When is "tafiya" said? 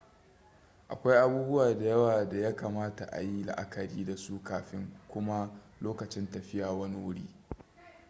6.31-6.71